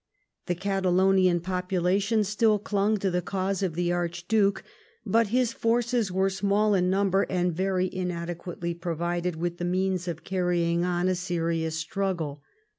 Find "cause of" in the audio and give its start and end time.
3.21-3.75